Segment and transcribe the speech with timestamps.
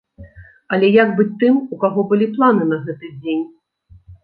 [0.77, 3.47] Але як быць тым, у каго былі планы на гэты дзень?